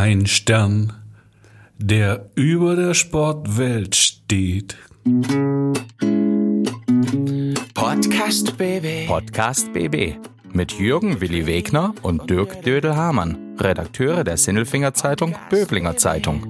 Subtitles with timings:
[0.00, 0.92] Ein Stern,
[1.76, 4.76] der über der Sportwelt steht.
[7.74, 9.08] Podcast BB.
[9.08, 10.14] Podcast BB
[10.52, 16.46] mit Jürgen Willi Wegner und Dirk Dödel-Hamann, Redakteure der Sinnelfinger Zeitung Böblinger Zeitung.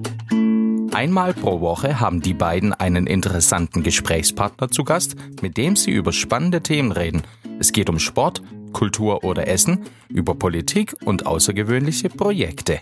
[0.93, 6.13] Einmal pro Woche haben die beiden einen interessanten Gesprächspartner zu Gast, mit dem sie über
[6.13, 7.23] spannende Themen reden.
[7.59, 8.43] Es geht um Sport,
[8.73, 12.79] Kultur oder Essen, über Politik und außergewöhnliche Projekte.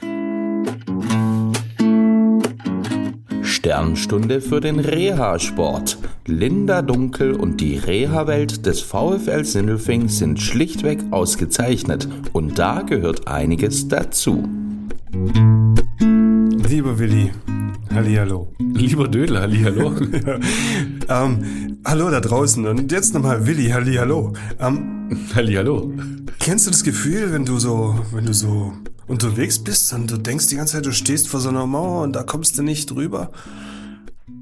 [3.67, 5.98] Sternstunde für den Reha-Sport.
[6.25, 13.88] Linda Dunkel und die Reha-Welt des VfL Sindelfing sind schlichtweg ausgezeichnet und da gehört einiges
[13.88, 14.48] dazu.
[15.99, 17.31] Lieber Willi,
[17.94, 18.47] Hallihallo.
[18.59, 19.94] Lieber Dödel, hallihallo.
[20.25, 20.39] ja.
[21.25, 24.34] ähm, hallo da draußen und jetzt nochmal Willi, Hallihallo.
[24.59, 25.91] Ähm, hallihallo.
[26.39, 28.73] Kennst du das Gefühl, wenn du so, wenn du so
[29.07, 32.13] unterwegs bist und du denkst die ganze Zeit, du stehst vor so einer Mauer und
[32.13, 33.31] da kommst du nicht drüber?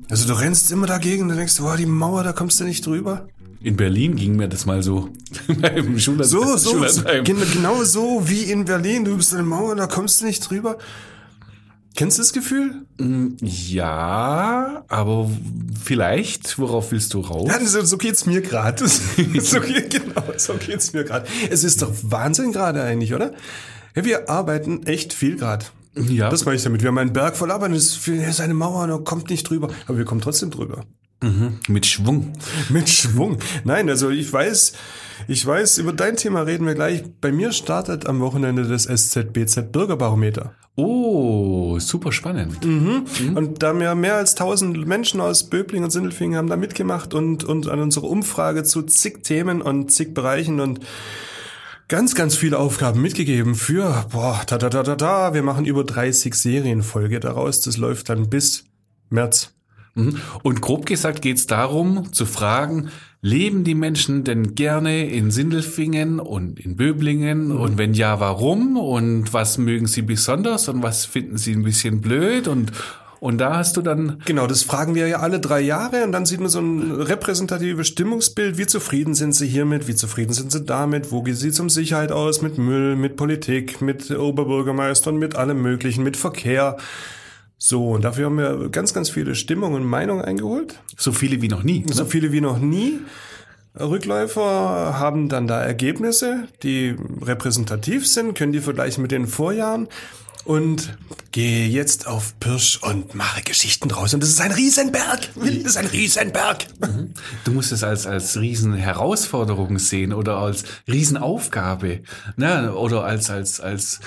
[0.09, 3.27] Also du rennst immer dagegen und denkst, boah, die Mauer, da kommst du nicht drüber.
[3.61, 5.09] In Berlin ging mir das mal so.
[5.47, 9.05] Beim Schulland so, so, so genau so wie in Berlin.
[9.05, 10.77] Du bist eine Mauer, da kommst du nicht drüber.
[11.95, 12.85] Kennst du das Gefühl?
[12.97, 15.31] Mm, ja, aber
[15.81, 17.49] vielleicht, worauf willst du raus?
[17.49, 18.85] Ja, so, so geht's mir gerade.
[18.87, 18.99] so,
[19.89, 21.25] genau, so geht's mir gerade.
[21.49, 23.31] Es ist doch Wahnsinn gerade eigentlich, oder?
[23.95, 25.65] Ja, wir arbeiten echt viel gerade.
[25.95, 26.29] Ja.
[26.29, 26.81] Das meine ich damit.
[26.81, 29.69] Wir haben einen Berg voll Arbeit, es ist eine Mauer, da kommt nicht drüber.
[29.87, 30.83] Aber wir kommen trotzdem drüber.
[31.23, 31.59] Mhm.
[31.69, 32.33] Mit Schwung.
[32.69, 33.37] Mit Schwung.
[33.63, 34.73] Nein, also ich weiß,
[35.27, 37.03] ich weiß, über dein Thema reden wir gleich.
[37.21, 40.53] Bei mir startet am Wochenende das SZBZ Bürgerbarometer.
[40.75, 42.63] Oh, super spannend.
[42.65, 43.05] Mhm.
[43.21, 43.37] Mhm.
[43.37, 47.45] Und da mehr, mehr als tausend Menschen aus Böbling und Sindelfingen haben da mitgemacht und,
[47.45, 50.81] und an unserer Umfrage zu zig Themen und zig Bereichen und
[51.87, 55.33] ganz, ganz viele Aufgaben mitgegeben für, boah, ta, ta, ta, ta, ta.
[55.33, 57.61] Wir machen über 30 Serienfolge daraus.
[57.61, 58.65] Das läuft dann bis
[59.09, 59.53] März.
[59.95, 60.17] Mhm.
[60.43, 62.89] Und grob gesagt geht es darum, zu fragen,
[63.21, 67.47] leben die Menschen denn gerne in Sindelfingen und in Böblingen?
[67.47, 67.59] Mhm.
[67.59, 68.77] Und wenn ja, warum?
[68.77, 70.67] Und was mögen sie besonders?
[70.69, 72.47] Und was finden sie ein bisschen blöd?
[72.47, 72.71] Und
[73.19, 74.21] und da hast du dann.
[74.25, 77.87] Genau, das fragen wir ja alle drei Jahre und dann sieht man so ein repräsentatives
[77.87, 78.57] Stimmungsbild.
[78.57, 79.87] Wie zufrieden sind sie hiermit?
[79.87, 81.11] Wie zufrieden sind sie damit?
[81.11, 82.41] Wo sieht es um Sicherheit aus?
[82.41, 86.77] Mit Müll, mit Politik, mit Oberbürgermeistern, mit allem Möglichen, mit Verkehr.
[87.57, 90.79] So, und dafür haben wir ganz, ganz viele Stimmungen und Meinungen eingeholt.
[90.97, 91.79] So viele wie noch nie.
[91.79, 91.93] Ne?
[91.93, 92.99] So viele wie noch nie.
[93.79, 99.87] Rückläufer haben dann da Ergebnisse, die repräsentativ sind, können die vergleichen mit den Vorjahren
[100.45, 100.97] und
[101.31, 104.13] gehe jetzt auf Pirsch und mache Geschichten draus.
[104.13, 105.19] Und das ist ein Riesenberg.
[105.35, 106.65] Das ist ein Riesenberg.
[106.79, 107.13] Mhm.
[107.43, 112.01] Du musst es als, als Riesenherausforderung sehen oder als Riesenaufgabe.
[112.37, 112.73] Ne?
[112.73, 113.99] Oder als, als, als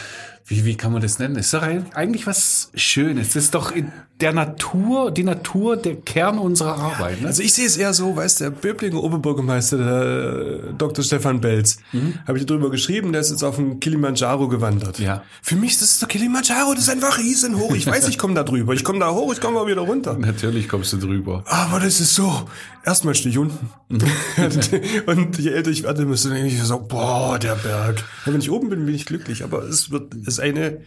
[0.48, 1.36] wie, wie kann man das nennen?
[1.36, 3.34] Ist doch eigentlich was Schönes.
[3.34, 7.20] Das ist doch in der Natur, die Natur, der Kern unserer Arbeit.
[7.20, 7.28] Ne?
[7.28, 11.04] Also ich sehe es eher so, weißt der Böblinger Oberbürgermeister, der äh, Dr.
[11.04, 12.14] Stefan Belz, mhm.
[12.26, 14.98] habe ich drüber geschrieben, der ist jetzt auf den Kilimanjaro gewandert.
[14.98, 15.22] Ja.
[15.42, 17.74] Für mich ist das der Kilimanjaro, das ist einfach riesenhoch.
[17.74, 18.72] Ich weiß, ich komme da drüber.
[18.72, 20.14] Ich komme da hoch, ich komme mal wieder runter.
[20.18, 21.44] Natürlich kommst du drüber.
[21.46, 22.48] Aber das ist so.
[22.88, 23.68] Erstmal stehe ich unten.
[23.90, 24.00] Mhm.
[25.06, 28.02] und je älter ich werde, müsste ich so, boah, der Berg.
[28.24, 29.44] Wenn ich oben bin, bin ich glücklich.
[29.44, 30.78] Aber es wird, es ist eine,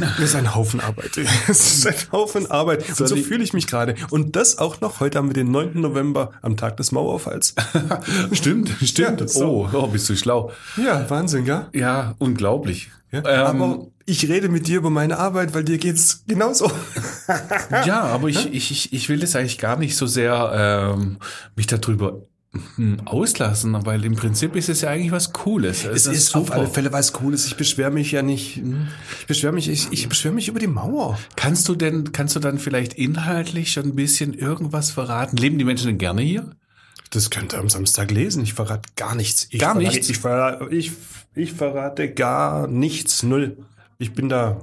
[0.00, 1.12] das ist ein Haufen Arbeit.
[1.48, 2.88] Es ist ein Haufen Arbeit.
[2.88, 3.94] Und so fühle ich mich gerade.
[4.10, 5.00] Und das auch noch.
[5.00, 5.80] Heute haben wir den 9.
[5.80, 7.54] November am Tag des Mauerfalls.
[8.32, 9.20] stimmt, stimmt.
[9.20, 9.68] Ja, so.
[9.72, 10.52] oh, oh, bist du schlau.
[10.76, 11.66] Ja, Wahnsinn, gell?
[11.72, 12.90] Ja, unglaublich.
[13.12, 16.70] Ja, ähm, aber ich rede mit dir über meine Arbeit, weil dir geht's genauso.
[17.86, 21.18] ja, aber ich, ich, ich will das eigentlich gar nicht so sehr ähm,
[21.54, 22.22] mich darüber
[23.04, 25.84] auslassen, weil im Prinzip ist es ja eigentlich was Cooles.
[25.84, 27.46] Es, es ist, ist auf alle Fälle was Cooles.
[27.46, 28.62] Ich beschwere mich ja nicht.
[29.20, 31.18] Ich beschwere mich, ich, ich beschwere mich über die Mauer.
[31.36, 35.36] Kannst du denn, kannst du dann vielleicht inhaltlich schon ein bisschen irgendwas verraten?
[35.36, 36.50] Leben die Menschen denn gerne hier?
[37.10, 38.42] Das könnt ihr am Samstag lesen.
[38.42, 39.46] Ich verrate gar nichts.
[39.50, 40.10] Ich gar verrate, nichts?
[40.10, 40.92] Ich verrate, ich,
[41.34, 43.22] ich verrate gar nichts.
[43.22, 43.56] Null.
[43.98, 44.62] Ich bin da.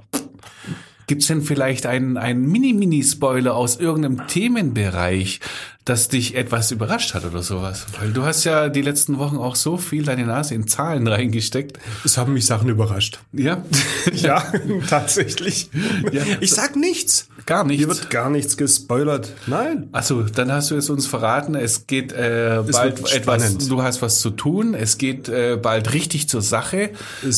[1.07, 5.39] Gibt's denn vielleicht einen, einen Mini-Mini-Spoiler aus irgendeinem Themenbereich,
[5.85, 7.85] das dich etwas überrascht hat oder sowas?
[7.99, 11.79] Weil du hast ja die letzten Wochen auch so viel deine Nase in Zahlen reingesteckt.
[12.05, 13.19] Es haben mich Sachen überrascht.
[13.33, 13.63] Ja?
[14.13, 14.43] ja,
[14.87, 15.69] tatsächlich.
[16.11, 16.23] Ja.
[16.39, 17.27] Ich sag nichts.
[17.45, 17.79] Gar nichts.
[17.79, 19.33] Hier wird gar nichts gespoilert.
[19.47, 19.89] Nein.
[19.91, 21.55] Also, dann hast du es uns verraten.
[21.55, 23.57] Es geht äh, bald etwas.
[23.67, 24.75] Du hast was zu tun.
[24.75, 26.91] Es geht äh, bald richtig zur Sache.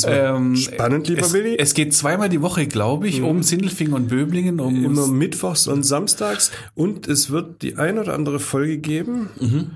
[0.06, 1.56] Ähm, spannend, lieber es, Willi.
[1.57, 3.28] Es geht zweimal die Woche, glaube ich, mhm.
[3.28, 4.60] um Sindelfingen und Böblingen.
[4.60, 6.51] Um Immer mittwochs und samstags.
[6.75, 9.30] Und es wird die ein oder andere Folge geben.
[9.40, 9.72] Mhm.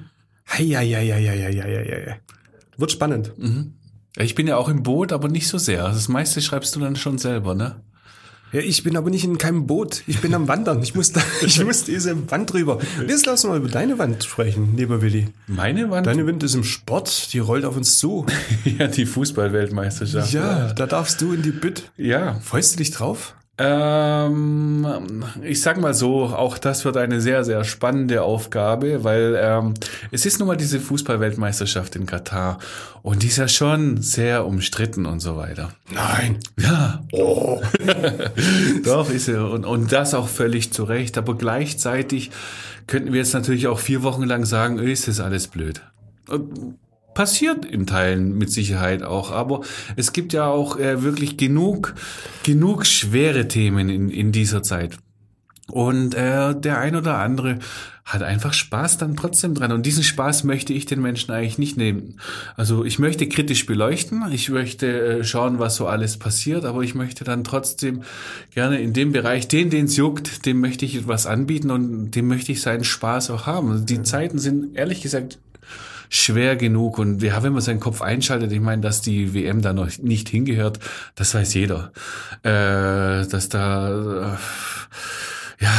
[2.77, 3.33] Wird spannend.
[3.38, 3.74] Mhm.
[4.18, 5.83] Ich bin ja auch im Boot, aber nicht so sehr.
[5.83, 7.81] Das meiste schreibst du dann schon selber, ne?
[8.54, 10.04] Ja, ich bin aber nicht in keinem Boot.
[10.07, 10.81] Ich bin am Wandern.
[10.81, 12.80] Ich muss, da, ich muss diese Wand drüber.
[13.06, 15.27] Jetzt lass mal über deine Wand sprechen, lieber Willi.
[15.48, 16.07] Meine Wand?
[16.07, 17.33] Deine Wand ist im Sport.
[17.33, 18.25] Die rollt auf uns zu.
[18.63, 20.31] ja, die Fußballweltmeisterschaft.
[20.31, 21.92] Ja, da darfst du in die Bütt.
[21.98, 22.39] Ja.
[22.39, 23.36] Freust du dich drauf?
[23.59, 29.74] Ähm, ich sag mal so, auch das wird eine sehr, sehr spannende Aufgabe, weil ähm,
[30.12, 32.59] es ist nun mal diese Fußballweltmeisterschaft in Katar
[33.01, 35.71] und die ist ja schon sehr umstritten und so weiter.
[35.92, 36.38] Nein.
[36.59, 37.04] Ja.
[37.12, 37.59] Oh.
[38.83, 39.42] Doch, ist sie.
[39.44, 41.18] Und, und das auch völlig zu Recht.
[41.18, 42.30] Aber gleichzeitig
[42.86, 45.81] könnten wir jetzt natürlich auch vier Wochen lang sagen, öh, ist das alles blöd.
[46.30, 46.77] Und
[47.17, 49.61] passiert in Teilen mit Sicherheit auch, aber
[49.95, 51.95] es gibt ja auch äh, wirklich genug,
[52.43, 54.99] genug schwere Themen in, in dieser Zeit.
[55.71, 57.57] Und äh, der ein oder andere
[58.05, 59.71] hat einfach Spaß dann trotzdem dran.
[59.71, 62.19] Und diesen Spaß möchte ich den Menschen eigentlich nicht nehmen.
[62.55, 66.93] Also ich möchte kritisch beleuchten, ich möchte äh, schauen, was so alles passiert, aber ich
[66.93, 68.03] möchte dann trotzdem
[68.53, 72.27] gerne in dem Bereich, den, den es juckt, dem möchte ich etwas anbieten und dem
[72.27, 73.71] möchte ich seinen Spaß auch haben.
[73.71, 75.39] Also die Zeiten sind ehrlich gesagt
[76.09, 76.98] schwer genug.
[76.98, 80.30] Und ja, wenn man seinen Kopf einschaltet, ich meine, dass die WM da noch nicht
[80.30, 80.80] hingehört,
[81.15, 81.92] das weiß jeder.
[82.44, 85.74] Äh, dass da, äh, ja,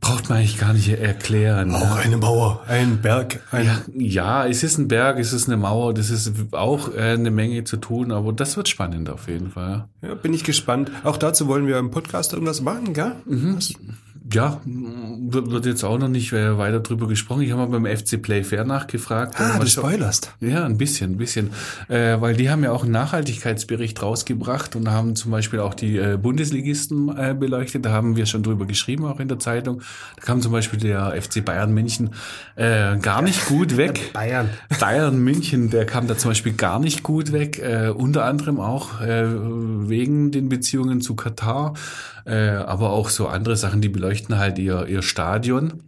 [0.00, 1.74] braucht man eigentlich gar nicht erklären.
[1.74, 5.56] Auch eine Mauer, ein Berg, ein Ja, ja, es ist ein Berg, es ist eine
[5.56, 9.50] Mauer, das ist auch äh, eine Menge zu tun, aber das wird spannend auf jeden
[9.50, 9.88] Fall.
[10.02, 10.90] Ja, bin ich gespannt.
[11.04, 13.16] Auch dazu wollen wir im Podcast irgendwas machen, gell?
[13.26, 13.74] Was?
[14.32, 17.42] Ja, wird jetzt auch noch nicht weiter drüber gesprochen.
[17.42, 19.40] Ich habe mal beim FC Play Fair nachgefragt.
[19.40, 20.34] Ah, du spoilerst.
[20.40, 21.50] Ja, ein bisschen, ein bisschen.
[21.88, 25.96] Äh, weil die haben ja auch einen Nachhaltigkeitsbericht rausgebracht und haben zum Beispiel auch die
[25.96, 27.84] äh, Bundesligisten äh, beleuchtet.
[27.84, 29.82] Da haben wir schon drüber geschrieben, auch in der Zeitung.
[30.16, 32.10] Da kam zum Beispiel der FC Bayern München
[32.56, 34.00] äh, gar nicht gut weg.
[34.12, 34.50] Bayern.
[34.78, 39.00] Bayern München, der kam da zum Beispiel gar nicht gut weg, äh, unter anderem auch
[39.00, 41.74] äh, wegen den Beziehungen zu Katar,
[42.24, 43.88] aber auch so andere Sachen, die
[44.26, 45.84] beleuchten halt ihr, ihr Stadion.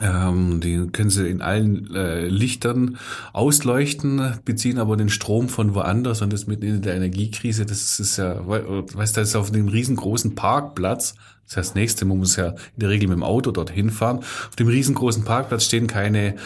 [0.00, 2.96] Ähm, die können sie in allen äh, Lichtern
[3.34, 8.16] ausleuchten, beziehen aber den Strom von woanders und das mitten in der Energiekrise, das ist
[8.16, 11.14] ja, we- weißt du, das ist auf dem riesengroßen Parkplatz,
[11.46, 14.20] das heißt, das nächste, man muss ja in der Regel mit dem Auto dorthin fahren.
[14.20, 16.36] Auf dem riesengroßen Parkplatz stehen keine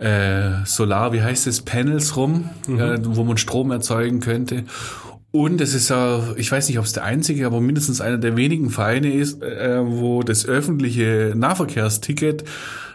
[0.00, 4.64] äh, Solar, wie heißt es, Panels rum, äh, wo man Strom erzeugen könnte.
[5.36, 8.36] Und es ist ja, ich weiß nicht, ob es der einzige, aber mindestens einer der
[8.36, 12.44] wenigen Vereine ist, äh, wo das öffentliche Nahverkehrsticket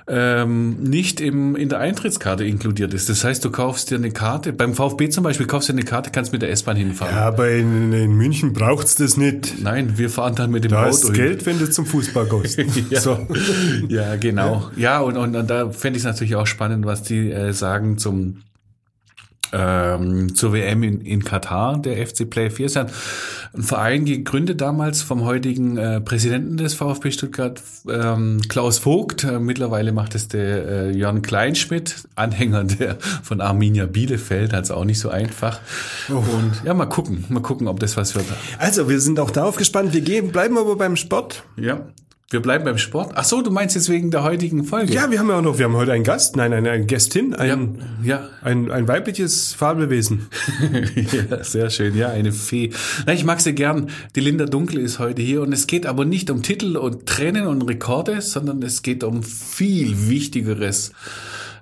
[0.07, 3.09] ähm, nicht im, in der Eintrittskarte inkludiert ist.
[3.09, 5.85] Das heißt, du kaufst dir eine Karte, beim VfB zum Beispiel kaufst du dir eine
[5.85, 7.15] Karte, kannst mit der S-Bahn hinfahren.
[7.15, 9.61] Ja, aber in, in München braucht's das nicht.
[9.61, 11.13] Nein, wir fahren dann mit dem Da Auto ist hin.
[11.13, 12.59] Geld, wenn du zum Fußball gehst.
[12.89, 13.01] Ja.
[13.01, 13.19] So.
[13.87, 14.71] Ja, genau.
[14.75, 17.99] Ja, und, und, und da fände ich es natürlich auch spannend, was die äh, sagen
[17.99, 18.37] zum
[19.53, 22.87] ähm, zur WM in, in Katar, der FC Play 4 ist ja
[23.53, 29.23] ein Verein gegründet damals vom heutigen äh, Präsidenten des VfB Stuttgart, ähm, Klaus Vogt.
[29.23, 34.71] Äh, mittlerweile macht es der äh, Jörn Kleinschmidt, Anhänger der von Arminia Bielefeld, hat es
[34.71, 35.59] auch nicht so einfach.
[36.07, 38.25] Und ja, mal gucken, mal gucken, ob das was wird.
[38.57, 39.93] Also, wir sind auch darauf gespannt.
[39.93, 41.43] Wir gehen, bleiben aber beim Sport.
[41.57, 41.81] Ja.
[42.31, 43.11] Wir bleiben beim Sport.
[43.15, 44.93] Ach so, du meinst jetzt wegen der heutigen Folge?
[44.93, 47.35] Ja, wir haben ja auch noch, wir haben heute einen Gast, nein, eine, eine Gästin,
[47.35, 48.29] ein, ja.
[48.41, 50.29] ein, ein weibliches Fabelwesen.
[51.29, 51.93] ja, sehr schön.
[51.93, 52.71] Ja, eine Fee.
[53.05, 53.89] Na, ich mag sie gern.
[54.15, 57.47] Die Linda Dunkel ist heute hier und es geht aber nicht um Titel und Tränen
[57.47, 60.93] und Rekorde, sondern es geht um viel Wichtigeres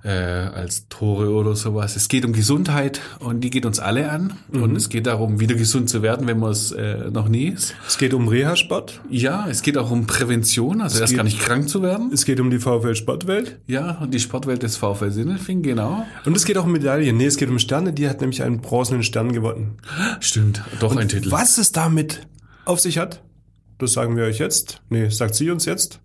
[0.04, 1.96] äh, als Tore oder sowas.
[1.96, 4.34] Es geht um Gesundheit und die geht uns alle an.
[4.52, 7.76] Und es geht darum, wieder gesund zu werden, wenn man es äh, noch nie ist.
[7.88, 9.02] Es geht um Reha-Sport.
[9.10, 12.12] Ja, es geht auch um Prävention, also erst geht- gar nicht krank zu werden.
[12.14, 13.60] Es geht um die VfL-Sportwelt.
[13.68, 16.06] Ja, und die Sportwelt des VfL Sindelfing, genau.
[16.26, 17.18] Und es geht auch um Medaillen.
[17.18, 17.94] Nee, es geht um Sterne.
[17.94, 19.78] Die hat nämlich einen bronzenen Stern gewonnen.
[20.20, 21.32] Stimmt, doch ein Titel.
[21.32, 22.22] Was es damit
[22.66, 23.22] auf sich hat,
[23.80, 24.82] das sagen wir euch jetzt.
[24.90, 26.00] Nee, sagt sie uns jetzt.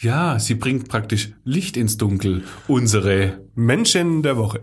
[0.00, 2.44] Ja, sie bringt praktisch Licht ins Dunkel.
[2.68, 4.62] Unsere Menschen der Woche.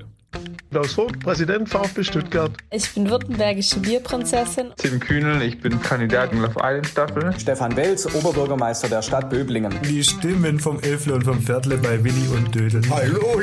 [0.72, 2.52] Klaus Vogt, Präsident VfB Stuttgart.
[2.72, 4.68] Ich bin württembergische Bierprinzessin.
[4.78, 7.38] Tim Kühnel, ich bin Kandidat in Love Island Staffel.
[7.38, 9.74] Stefan Welz, Oberbürgermeister der Stadt Böblingen.
[9.84, 12.82] Die Stimmen vom Elfle und vom Viertle bei Willi und Dödel.
[12.90, 13.42] Hallo!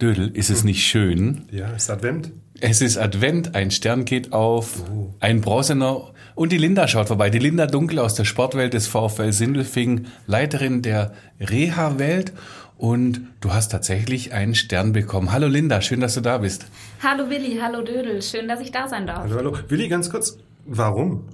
[0.00, 1.46] Dödel, ist es nicht schön?
[1.50, 2.32] Ja, ist Advent.
[2.60, 4.84] Es ist Advent, ein Stern geht auf,
[5.18, 7.28] ein bronzener und die Linda schaut vorbei.
[7.28, 12.32] Die Linda Dunkel aus der Sportwelt des VfL Sindelfingen, Leiterin der Reha-Welt
[12.78, 15.32] und du hast tatsächlich einen Stern bekommen.
[15.32, 16.66] Hallo Linda, schön, dass du da bist.
[17.02, 19.24] Hallo Willi, hallo Dödel, schön, dass ich da sein darf.
[19.24, 19.58] Hallo, hallo.
[19.66, 20.38] Willi, ganz kurz.
[20.64, 21.24] Warum?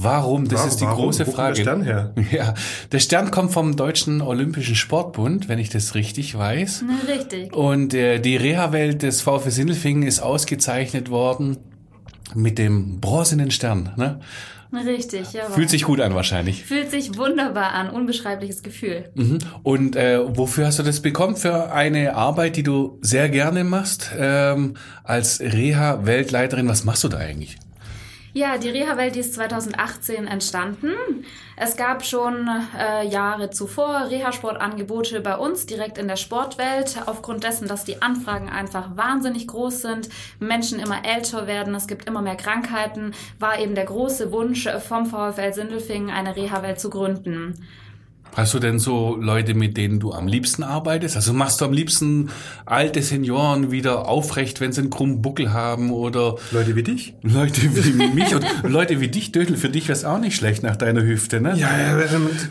[0.00, 0.46] Warum?
[0.48, 1.04] Das Warum- ist die warum?
[1.04, 1.54] große Wo kommt Frage.
[1.56, 2.12] der Stern her?
[2.30, 2.54] Ja,
[2.92, 6.84] der Stern kommt vom Deutschen Olympischen Sportbund, wenn ich das richtig weiß.
[6.86, 7.52] Na, richtig.
[7.54, 11.56] Und äh, die Reha-Welt des VfL Sindelfingen ist ausgezeichnet worden
[12.34, 13.90] mit dem bronzenen Stern.
[13.96, 14.20] Ne?
[14.70, 15.44] Richtig, ja.
[15.46, 16.62] Fühlt sich gut an wahrscheinlich.
[16.62, 19.08] Fühlt sich wunderbar an, unbeschreibliches Gefühl.
[19.14, 19.38] Mhm.
[19.62, 21.36] Und äh, wofür hast du das bekommen?
[21.36, 24.74] Für eine Arbeit, die du sehr gerne machst, ähm,
[25.04, 26.68] als Reha-Weltleiterin.
[26.68, 27.56] Was machst du da eigentlich?
[28.34, 30.92] Ja, die Reha-Welt ist 2018 entstanden.
[31.56, 36.98] Es gab schon äh, Jahre zuvor Reha-Sportangebote bei uns direkt in der Sportwelt.
[37.06, 42.06] Aufgrund dessen, dass die Anfragen einfach wahnsinnig groß sind, Menschen immer älter werden, es gibt
[42.06, 47.54] immer mehr Krankheiten, war eben der große Wunsch vom VfL Sindelfingen eine Reha-Welt zu gründen.
[48.36, 51.16] Hast du denn so Leute, mit denen du am liebsten arbeitest?
[51.16, 52.30] Also machst du am liebsten
[52.66, 57.14] alte Senioren wieder aufrecht, wenn sie einen krummen Buckel haben oder Leute wie dich?
[57.22, 60.62] Leute wie mich und Leute wie dich, Dödel, für dich wäre es auch nicht schlecht
[60.62, 61.54] nach deiner Hüfte, ne?
[61.56, 61.96] Ja, ja,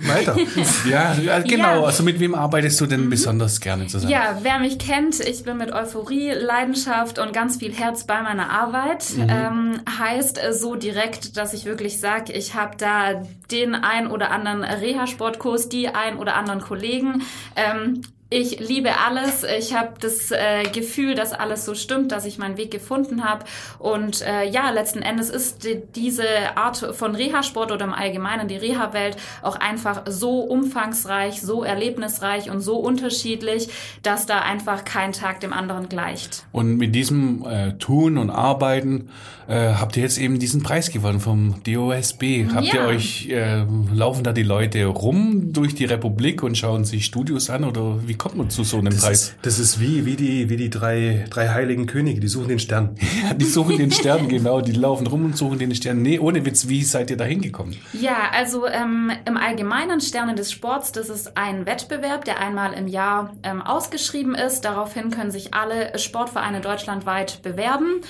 [0.07, 0.35] weiter.
[0.89, 1.81] ja, ja, genau.
[1.81, 1.83] Ja.
[1.83, 4.11] Also mit wem arbeitest du denn besonders gerne zusammen?
[4.11, 8.49] Ja, wer mich kennt, ich bin mit Euphorie, Leidenschaft und ganz viel Herz bei meiner
[8.49, 9.05] Arbeit.
[9.17, 14.31] Ähm, heißt äh, so direkt, dass ich wirklich sage, ich habe da den ein oder
[14.31, 17.23] anderen Reha-Sportkurs, die ein oder anderen Kollegen.
[17.55, 19.45] Ähm, ich liebe alles.
[19.57, 23.45] Ich habe das äh, Gefühl, dass alles so stimmt, dass ich meinen Weg gefunden habe.
[23.79, 26.25] Und äh, ja, letzten Endes ist die, diese
[26.57, 32.59] Art von Reha-Sport oder im Allgemeinen die Reha-Welt auch einfach so umfangreich, so erlebnisreich und
[32.59, 33.69] so unterschiedlich,
[34.03, 36.45] dass da einfach kein Tag dem anderen gleicht.
[36.51, 39.09] Und mit diesem äh, Tun und Arbeiten
[39.47, 42.47] äh, habt ihr jetzt eben diesen Preis gewonnen vom DOSB.
[42.53, 42.87] Habt ihr Ja.
[42.87, 47.63] euch, äh, laufen da die Leute rum durch die Republik und schauen sich Studios an
[47.63, 49.21] oder wie kommt man zu so einem Das Preis?
[49.21, 52.59] ist, das ist wie, wie die, wie die drei, drei heiligen Könige, die suchen den
[52.59, 52.95] Stern.
[53.27, 56.01] Ja, die suchen den Stern, genau, die laufen rum und suchen den Stern.
[56.01, 57.75] Nee, ohne Witz, wie seid ihr da hingekommen?
[57.93, 62.87] Ja, also ähm, im Allgemeinen Sterne des Sports, das ist ein Wettbewerb, der einmal im
[62.87, 64.61] Jahr ähm, ausgeschrieben ist.
[64.61, 68.01] Daraufhin können sich alle Sportvereine deutschlandweit bewerben.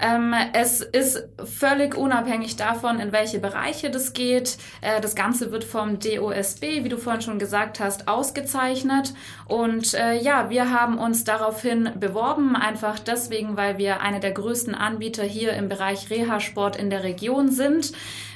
[0.00, 4.56] Ähm, es ist völlig unabhängig davon, in welche Bereiche das geht.
[4.80, 9.12] Äh, das Ganze wird vom DOSB, wie du vorhin schon gesagt hast, ausgezeichnet.
[9.46, 14.74] Und äh, ja, wir haben uns daraufhin beworben, einfach deswegen, weil wir eine der größten
[14.74, 17.92] Anbieter hier im Bereich Reha-Sport in der Region sind.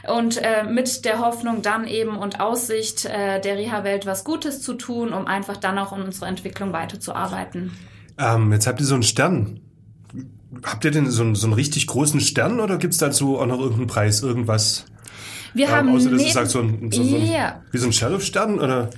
[0.06, 4.74] Und äh, mit der Hoffnung dann eben und Aussicht äh, der Reha-Welt was Gutes zu
[4.74, 7.72] tun, um einfach dann auch in unserer Entwicklung weiterzuarbeiten.
[8.18, 9.60] Ähm, jetzt habt ihr so einen Stern.
[10.62, 13.58] Habt ihr denn so einen, so einen richtig großen Stern oder gibt's dazu auch noch
[13.58, 14.86] irgendeinen Preis, irgendwas?
[15.54, 17.22] Wir haben außer dass neben, es sagt so ein, so, so ein,
[17.70, 18.90] wie so ein Sheriff-Stern oder?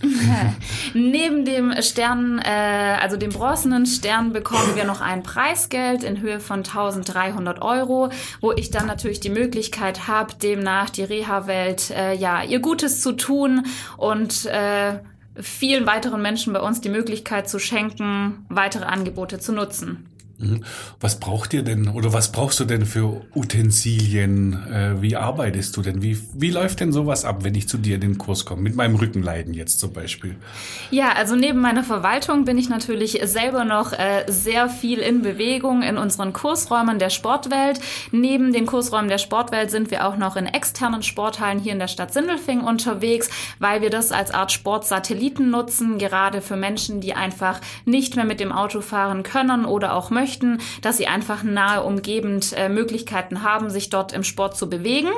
[0.94, 6.40] neben dem Stern, äh, also dem bronzenen Stern, bekommen wir noch ein Preisgeld in Höhe
[6.40, 8.08] von 1300 Euro,
[8.40, 13.12] wo ich dann natürlich die Möglichkeit habe, demnach die Reha-Welt äh, ja ihr Gutes zu
[13.12, 13.66] tun
[13.98, 14.98] und äh,
[15.38, 20.06] vielen weiteren Menschen bei uns die Möglichkeit zu schenken, weitere Angebote zu nutzen.
[20.38, 20.64] Mhm.
[21.00, 24.52] Was braucht ihr denn oder was brauchst du denn für Utensilien?
[24.70, 26.02] Äh, wie arbeitest du denn?
[26.02, 28.60] Wie, wie läuft denn sowas ab, wenn ich zu dir in den Kurs komme?
[28.60, 30.36] Mit meinem Rückenleiden jetzt zum Beispiel.
[30.90, 35.82] Ja, also neben meiner Verwaltung bin ich natürlich selber noch äh, sehr viel in Bewegung
[35.82, 37.80] in unseren Kursräumen der Sportwelt.
[38.12, 41.88] Neben den Kursräumen der Sportwelt sind wir auch noch in externen Sporthallen hier in der
[41.88, 47.60] Stadt Sindelfing unterwegs, weil wir das als Art Sportsatelliten nutzen, gerade für Menschen, die einfach
[47.86, 50.25] nicht mehr mit dem Auto fahren können oder auch möchten,
[50.82, 55.10] dass sie einfach nahe umgebend äh, Möglichkeiten haben, sich dort im Sport zu bewegen.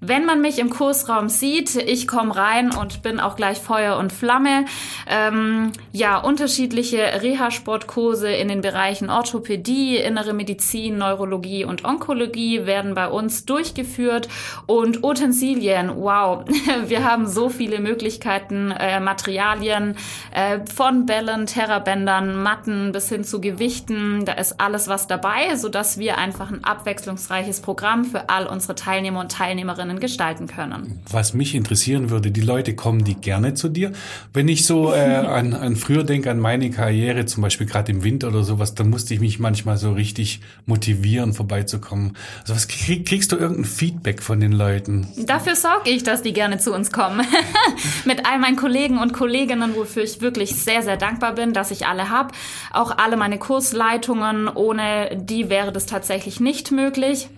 [0.00, 4.12] Wenn man mich im Kursraum sieht, ich komme rein und bin auch gleich Feuer und
[4.12, 4.64] Flamme.
[5.08, 13.08] Ähm, ja, unterschiedliche Reha-Sportkurse in den Bereichen Orthopädie, innere Medizin, Neurologie und Onkologie werden bei
[13.08, 14.28] uns durchgeführt
[14.66, 16.44] und Utensilien, wow,
[16.86, 19.96] wir haben so viele Möglichkeiten, äh, Materialien
[20.32, 25.98] äh, von Bällen, Terrabändern, Matten bis hin zu Gewichten, da ist alles was dabei, sodass
[25.98, 31.00] wir einfach ein abwechslungsreiches Programm für all unsere Teilnehmer und Teilnehmerinnen gestalten können.
[31.10, 33.92] Was mich interessieren würde, die Leute kommen die gerne zu dir.
[34.32, 38.02] Wenn ich so äh, an, an früher denke, an meine Karriere, zum Beispiel gerade im
[38.02, 42.16] Winter oder sowas, da musste ich mich manchmal so richtig motivieren, vorbeizukommen.
[42.40, 45.08] Also was krieg, kriegst du irgendein Feedback von den Leuten?
[45.26, 47.26] Dafür sorge ich, dass die gerne zu uns kommen.
[48.04, 51.86] Mit all meinen Kollegen und Kolleginnen, wofür ich wirklich sehr, sehr dankbar bin, dass ich
[51.86, 52.32] alle habe.
[52.72, 57.28] Auch alle meine Kursleitungen, ohne die wäre das tatsächlich nicht möglich.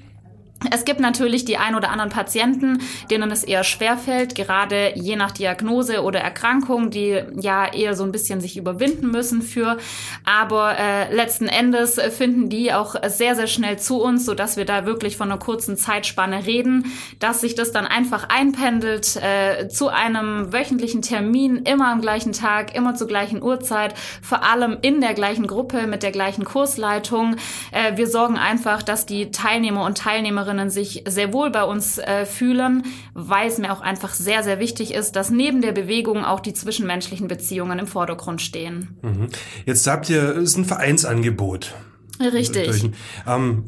[0.72, 5.30] Es gibt natürlich die ein oder anderen Patienten, denen es eher schwerfällt, gerade je nach
[5.30, 9.78] Diagnose oder Erkrankung, die ja eher so ein bisschen sich überwinden müssen für.
[10.24, 14.84] Aber äh, letzten Endes finden die auch sehr, sehr schnell zu uns, sodass wir da
[14.84, 20.52] wirklich von einer kurzen Zeitspanne reden, dass sich das dann einfach einpendelt äh, zu einem
[20.52, 25.46] wöchentlichen Termin, immer am gleichen Tag, immer zur gleichen Uhrzeit, vor allem in der gleichen
[25.46, 27.36] Gruppe mit der gleichen Kursleitung.
[27.70, 31.98] Äh, wir sorgen einfach, dass die Teilnehmer und Teilnehmerinnen Teilnehmerinnen sich sehr wohl bei uns
[31.98, 36.24] äh, fühlen, weil es mir auch einfach sehr, sehr wichtig ist, dass neben der Bewegung
[36.24, 38.96] auch die zwischenmenschlichen Beziehungen im Vordergrund stehen.
[39.02, 39.28] Mhm.
[39.66, 41.74] Jetzt habt ihr, es ist ein Vereinsangebot.
[42.20, 42.90] Richtig.
[43.26, 43.64] Ähm,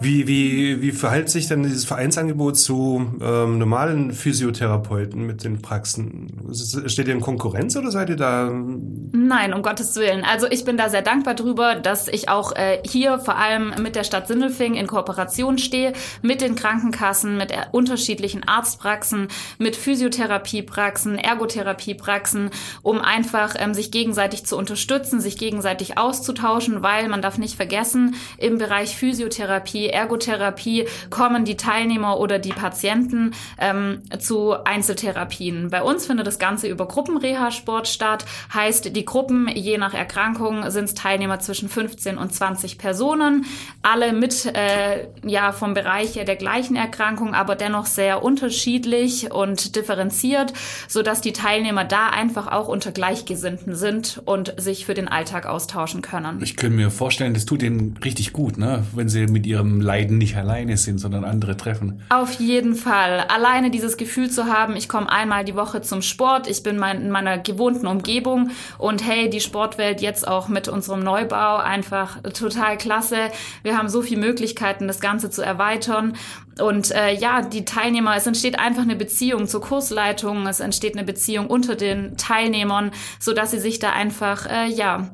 [0.00, 6.54] wie, wie, wie verhält sich denn dieses Vereinsangebot zu ähm, normalen Physiotherapeuten mit den Praxen?
[6.86, 8.50] Steht ihr in Konkurrenz oder seid ihr da?
[8.50, 10.24] Nein, um Gottes Willen.
[10.24, 13.94] Also ich bin da sehr dankbar drüber, dass ich auch äh, hier vor allem mit
[13.94, 15.92] der Stadt Sindelfing in Kooperation stehe,
[16.22, 19.28] mit den Krankenkassen, mit unterschiedlichen Arztpraxen,
[19.58, 22.50] mit Physiotherapiepraxen, Ergotherapiepraxen,
[22.82, 27.65] um einfach ähm, sich gegenseitig zu unterstützen, sich gegenseitig auszutauschen, weil man darf nicht vergessen,
[27.66, 35.70] vergessen, im Bereich Physiotherapie, Ergotherapie kommen die Teilnehmer oder die Patienten ähm, zu Einzeltherapien.
[35.70, 38.24] Bei uns findet das Ganze über Gruppenreha-Sport statt.
[38.54, 43.46] Heißt, die Gruppen, je nach Erkrankung, sind Teilnehmer zwischen 15 und 20 Personen.
[43.82, 50.52] Alle mit, äh, ja, vom Bereich der gleichen Erkrankung, aber dennoch sehr unterschiedlich und differenziert,
[50.86, 56.00] sodass die Teilnehmer da einfach auch unter Gleichgesinnten sind und sich für den Alltag austauschen
[56.00, 56.40] können.
[56.42, 58.84] Ich könnte mir vorstellen, das tut tut denen richtig gut, ne?
[58.94, 62.02] wenn sie mit ihrem Leiden nicht alleine sind, sondern andere treffen.
[62.10, 63.20] Auf jeden Fall.
[63.20, 67.00] Alleine dieses Gefühl zu haben, ich komme einmal die Woche zum Sport, ich bin mein,
[67.00, 72.76] in meiner gewohnten Umgebung und hey, die Sportwelt jetzt auch mit unserem Neubau einfach total
[72.76, 73.30] klasse.
[73.62, 76.12] Wir haben so viele Möglichkeiten, das Ganze zu erweitern.
[76.60, 81.04] Und äh, ja, die Teilnehmer, es entsteht einfach eine Beziehung zur Kursleitung, es entsteht eine
[81.04, 85.10] Beziehung unter den Teilnehmern, so dass sie sich da einfach äh, ja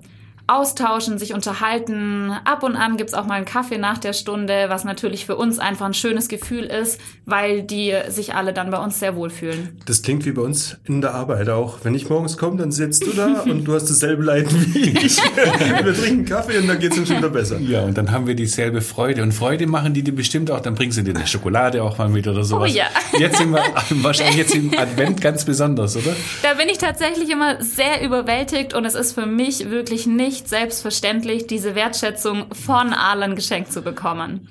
[0.47, 2.33] austauschen, sich unterhalten.
[2.45, 5.59] Ab und an gibt's auch mal einen Kaffee nach der Stunde, was natürlich für uns
[5.59, 9.81] einfach ein schönes Gefühl ist, weil die sich alle dann bei uns sehr wohlfühlen.
[9.87, 11.79] Das klingt wie bei uns in der Arbeit auch.
[11.83, 15.19] Wenn ich morgens komme, dann sitzt du da und du hast dasselbe Leiden wie ich.
[15.85, 17.59] wir trinken Kaffee und dann geht's uns schon wieder besser.
[17.61, 19.23] Ja, und dann haben wir dieselbe Freude.
[19.23, 22.09] Und Freude machen die dir bestimmt auch, dann bringst du dir eine Schokolade auch mal
[22.09, 22.71] mit oder sowas.
[22.71, 22.87] Oh ja.
[23.19, 23.63] Jetzt sind wir
[24.03, 26.15] wahrscheinlich jetzt im Advent ganz besonders, oder?
[26.43, 30.49] Da bin ich tatsächlich immer sehr überwältigt und es ist für mich wirklich nicht nicht
[30.49, 34.49] selbstverständlich, diese Wertschätzung von allen geschenkt zu bekommen.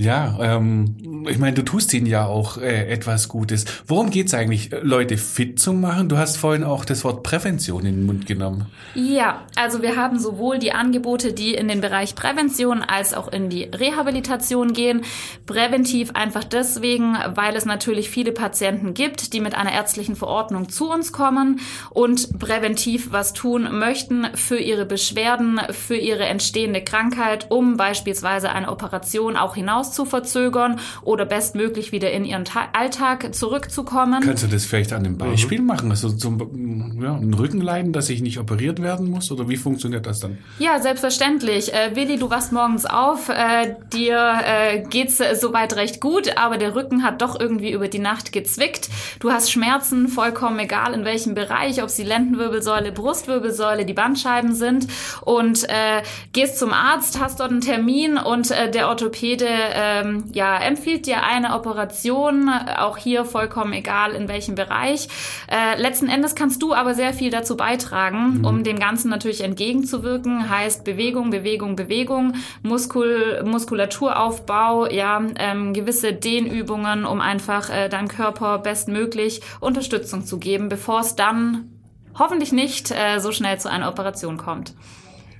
[0.00, 3.66] Ja, ähm, ich meine, du tust ihnen ja auch äh, etwas Gutes.
[3.86, 6.08] Worum geht's eigentlich, Leute fit zu machen?
[6.08, 8.64] Du hast vorhin auch das Wort Prävention in den Mund genommen.
[8.94, 13.50] Ja, also wir haben sowohl die Angebote, die in den Bereich Prävention als auch in
[13.50, 15.02] die Rehabilitation gehen.
[15.44, 20.90] Präventiv einfach deswegen, weil es natürlich viele Patienten gibt, die mit einer ärztlichen Verordnung zu
[20.90, 21.60] uns kommen
[21.90, 28.70] und präventiv was tun möchten für ihre Beschwerden, für ihre entstehende Krankheit, um beispielsweise eine
[28.70, 34.22] Operation auch hinaus zu verzögern oder bestmöglich wieder in ihren Ta Alltag zurückzukommen.
[34.22, 35.66] Kannst du das vielleicht an dem Beispiel mhm.
[35.66, 35.90] machen?
[35.90, 39.30] Also zum ja, ein Rückenleiden, dass ich nicht operiert werden muss?
[39.30, 40.38] Oder wie funktioniert das dann?
[40.58, 41.72] Ja, selbstverständlich.
[41.72, 46.58] Äh, Willi, du wachst morgens auf, äh, dir äh, geht's äh, soweit recht gut, aber
[46.58, 48.88] der Rücken hat doch irgendwie über die Nacht gezwickt.
[49.18, 54.54] Du hast Schmerzen, vollkommen egal in welchem Bereich, ob es die Lendenwirbelsäule, Brustwirbelsäule, die Bandscheiben
[54.54, 54.86] sind
[55.22, 59.46] und äh, gehst zum Arzt, hast dort einen Termin und äh, der Orthopäde
[59.80, 65.08] ähm, ja, empfiehlt dir eine Operation, auch hier vollkommen egal in welchem Bereich.
[65.50, 68.44] Äh, letzten Endes kannst du aber sehr viel dazu beitragen, mhm.
[68.44, 70.50] um dem Ganzen natürlich entgegenzuwirken.
[70.50, 78.58] Heißt Bewegung, Bewegung, Bewegung, Muskul Muskulaturaufbau, ja, ähm, gewisse Dehnübungen, um einfach äh, deinem Körper
[78.58, 81.70] bestmöglich Unterstützung zu geben, bevor es dann
[82.18, 84.74] hoffentlich nicht äh, so schnell zu einer Operation kommt.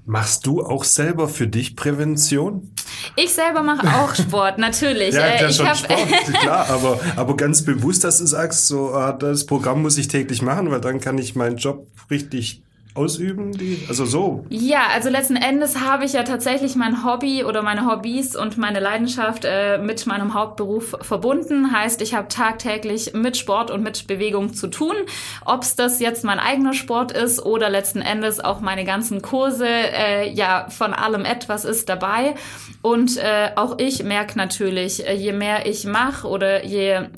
[0.06, 2.72] Machst du auch selber für dich Prävention?
[3.16, 5.14] Ich selber mache auch Sport, natürlich.
[5.14, 6.08] ja, ja äh, schon Sport,
[6.40, 10.42] klar, aber, aber ganz bewusst, dass du sagst, so, ah, das Programm muss ich täglich
[10.42, 12.62] machen, weil dann kann ich meinen Job richtig
[12.94, 14.44] ausüben, die, also so?
[14.48, 18.80] Ja, also letzten Endes habe ich ja tatsächlich mein Hobby oder meine Hobbys und meine
[18.80, 21.72] Leidenschaft äh, mit meinem Hauptberuf verbunden.
[21.72, 24.94] Heißt, ich habe tagtäglich mit Sport und mit Bewegung zu tun.
[25.44, 29.68] Ob es das jetzt mein eigener Sport ist oder letzten Endes auch meine ganzen Kurse,
[29.68, 32.34] äh, ja, von allem etwas ist dabei.
[32.82, 37.08] Und äh, auch ich merke natürlich, äh, je mehr ich mache oder je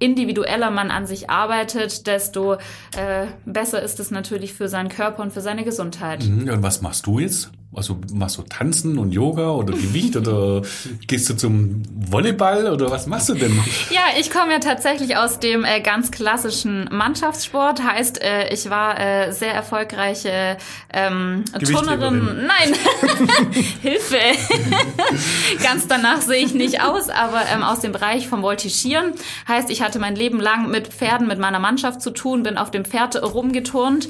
[0.00, 5.32] individueller man an sich arbeitet, desto äh, besser ist es natürlich für seinen Körper und
[5.32, 6.24] für seine Gesundheit.
[6.24, 7.52] Mhm, und was machst du jetzt?
[7.72, 10.62] Also machst du Tanzen und Yoga oder Gewicht oder
[11.06, 13.56] gehst du zum Volleyball oder was machst du denn?
[13.90, 17.80] Ja, ich komme ja tatsächlich aus dem äh, ganz klassischen Mannschaftssport.
[17.80, 20.56] Heißt, äh, ich war äh, sehr erfolgreiche
[20.92, 22.48] ähm, Turnerin.
[22.48, 22.74] Nein,
[23.82, 24.18] Hilfe.
[25.62, 29.12] ganz danach sehe ich nicht aus, aber ähm, aus dem Bereich vom Voltigieren.
[29.46, 32.72] Heißt, ich hatte mein Leben lang mit Pferden, mit meiner Mannschaft zu tun, bin auf
[32.72, 34.08] dem Pferd rumgeturnt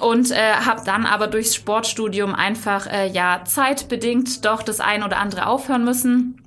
[0.00, 5.18] und äh, habe dann aber durchs Sportstudium einfach äh, ja zeitbedingt doch das ein oder
[5.18, 6.43] andere aufhören müssen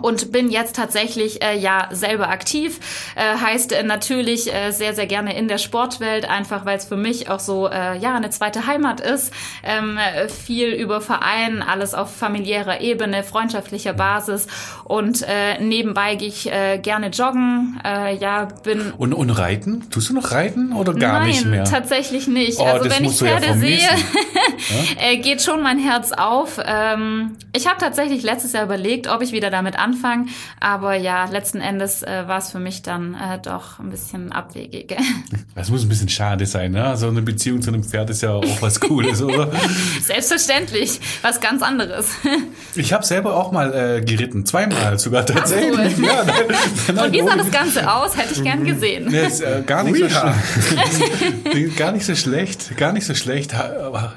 [0.00, 2.80] Und bin jetzt tatsächlich äh, ja selber aktiv.
[3.14, 6.96] Äh, heißt äh, natürlich äh, sehr, sehr gerne in der Sportwelt, einfach weil es für
[6.96, 9.34] mich auch so äh, ja eine zweite Heimat ist.
[9.62, 14.46] Ähm, äh, viel über Verein, alles auf familiärer Ebene, freundschaftlicher Basis.
[14.84, 17.80] Und äh, nebenbei gehe ich äh, gerne joggen.
[17.84, 18.92] Äh, ja, bin.
[18.96, 19.90] Und, und reiten?
[19.90, 21.64] Tust du noch reiten oder gar Nein, nicht mehr?
[21.64, 22.58] tatsächlich nicht.
[22.58, 23.78] Oh, also wenn ich du ja Pferde sehe,
[24.98, 26.58] äh, geht schon mein Herz auf.
[26.64, 30.26] Ähm, ich habe tatsächlich letztes Jahr überlegt, ob ich wieder damit anfange,
[30.60, 34.96] aber ja, letzten Endes äh, war es für mich dann äh, doch ein bisschen abwegig.
[35.54, 36.96] Das muss ein bisschen schade sein, ne?
[36.96, 39.50] So eine Beziehung zu einem Pferd ist ja auch was Cooles, oder?
[40.00, 42.08] Selbstverständlich, was ganz anderes.
[42.76, 45.98] Ich habe selber auch mal äh, geritten, zweimal sogar tatsächlich.
[45.98, 46.06] cool.
[46.06, 48.16] Ja, Und wie sah das Ganze aus?
[48.16, 49.08] Hätte ich gern gesehen.
[49.10, 50.06] Nee, ist, äh, gar nicht so
[51.76, 53.54] gar nicht so schlecht, gar nicht so schlecht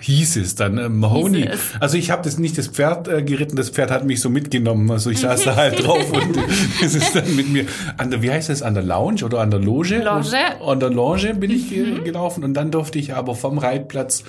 [0.01, 0.77] hieß es dann.
[0.77, 1.47] Äh, Mahoney.
[1.47, 1.59] Es.
[1.79, 4.89] Also ich habe das nicht das Pferd äh, geritten, das Pferd hat mich so mitgenommen.
[4.91, 6.37] Also ich saß da halt drauf und
[6.83, 7.65] es ist dann mit mir
[7.97, 9.97] an der, wie heißt das, an der Lounge oder an der Loge?
[9.97, 10.37] Loge.
[10.65, 12.03] An der Loge bin ich Mhm.
[12.03, 14.23] gelaufen und dann durfte ich aber vom Reitplatz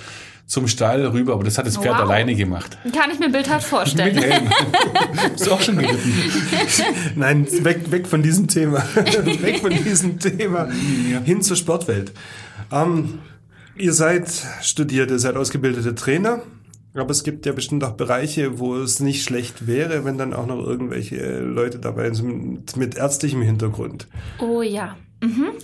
[0.47, 2.03] zum Stall rüber, aber das hat das Pferd Wow.
[2.03, 2.77] alleine gemacht.
[2.95, 4.15] Kann ich mir bildhaft Mit vorstellen.
[4.17, 4.47] Helm.
[5.33, 6.13] Bist du auch schon geritten?
[7.15, 8.83] Nein, weg, weg von diesem Thema.
[8.95, 10.67] weg von diesem Thema.
[11.23, 12.11] Hin zur Sportwelt.
[12.71, 13.19] Ähm,
[13.75, 14.27] ihr seid
[14.61, 16.41] studiert, ihr seid ausgebildete Trainer.
[16.95, 20.45] Aber es gibt ja bestimmt auch Bereiche, wo es nicht schlecht wäre, wenn dann auch
[20.45, 24.07] noch irgendwelche Leute dabei sind mit ärztlichem Hintergrund.
[24.39, 24.95] Oh ja.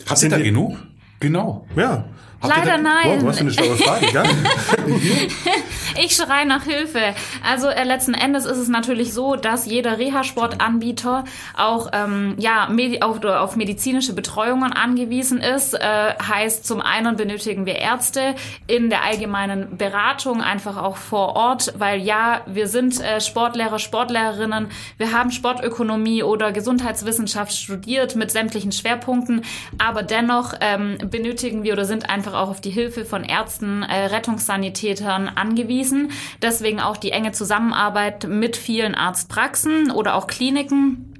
[0.07, 0.77] Habt ihr da genug?
[1.19, 1.67] Genau.
[1.75, 2.05] Ja.
[2.43, 3.19] Leider da- nein.
[3.21, 4.23] Wow, was für eine schlaue Frage, gell?
[5.99, 7.13] Ich schreie nach Hilfe.
[7.47, 11.25] Also äh, letzten Endes ist es natürlich so, dass jeder Reha-Sportanbieter
[11.57, 15.73] auch ähm, ja, medi auf, auf medizinische Betreuungen angewiesen ist.
[15.73, 18.35] Äh, heißt, zum einen benötigen wir Ärzte
[18.67, 24.67] in der allgemeinen Beratung, einfach auch vor Ort, weil ja, wir sind äh, Sportlehrer, Sportlehrerinnen,
[24.97, 29.43] wir haben Sportökonomie oder Gesundheitswissenschaft studiert mit sämtlichen Schwerpunkten,
[29.77, 34.05] aber dennoch ähm, benötigen wir oder sind einfach auch auf die Hilfe von Ärzten, äh,
[34.05, 36.11] Rettungssanitätern angewiesen.
[36.41, 41.11] Deswegen auch die enge Zusammenarbeit mit vielen Arztpraxen oder auch Kliniken.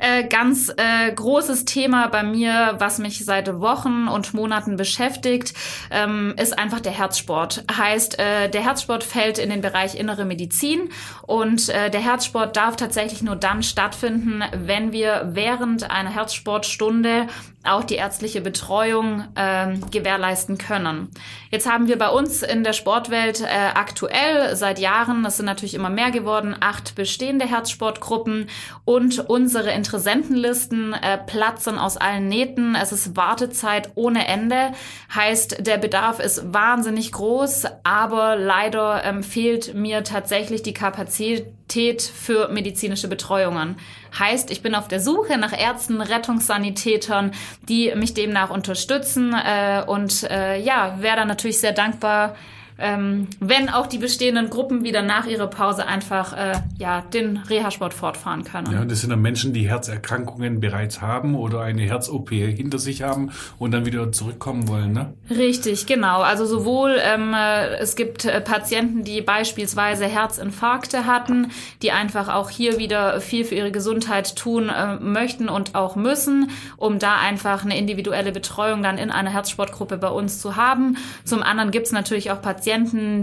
[0.00, 5.52] Äh, ganz äh, großes Thema bei mir, was mich seit Wochen und Monaten beschäftigt,
[5.90, 7.64] ähm, ist einfach der Herzsport.
[7.70, 10.88] Heißt, äh, der Herzsport fällt in den Bereich innere Medizin
[11.26, 17.26] und äh, der Herzsport darf tatsächlich nur dann stattfinden, wenn wir während einer Herzsportstunde
[17.62, 21.10] auch die ärztliche Betreuung ähm, gewährleisten können.
[21.50, 25.74] Jetzt haben wir bei uns in der Sportwelt äh, aktuell seit Jahren, das sind natürlich
[25.74, 28.48] immer mehr geworden, acht bestehende Herzsportgruppen
[28.86, 32.74] und unsere Interessentenlisten äh, platzen aus allen Nähten.
[32.74, 34.72] Es ist Wartezeit ohne Ende,
[35.14, 42.48] heißt der Bedarf ist wahnsinnig groß, aber leider ähm, fehlt mir tatsächlich die Kapazität für
[42.48, 43.76] medizinische Betreuungen.
[44.18, 47.32] Heißt, ich bin auf der Suche nach Ärzten, Rettungssanitätern,
[47.68, 52.36] die mich demnach unterstützen äh, und äh, ja, wäre dann natürlich sehr dankbar,
[52.80, 57.94] ähm, wenn auch die bestehenden Gruppen wieder nach ihrer Pause einfach äh, ja, den Reha-Sport
[57.94, 58.72] fortfahren können.
[58.72, 63.30] Ja, das sind dann Menschen, die Herzerkrankungen bereits haben oder eine Herz-OP hinter sich haben
[63.58, 65.14] und dann wieder zurückkommen wollen, ne?
[65.28, 66.22] Richtig, genau.
[66.22, 71.48] Also sowohl ähm, äh, es gibt äh, Patienten, die beispielsweise Herzinfarkte hatten,
[71.82, 76.50] die einfach auch hier wieder viel für ihre Gesundheit tun äh, möchten und auch müssen,
[76.76, 80.96] um da einfach eine individuelle Betreuung dann in einer Herzsportgruppe bei uns zu haben.
[81.24, 82.69] Zum anderen gibt es natürlich auch Patienten,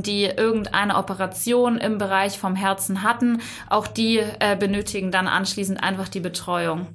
[0.03, 3.41] die irgendeine Operation im Bereich vom Herzen hatten.
[3.69, 6.87] Auch die äh, benötigen dann anschließend einfach die Betreuung.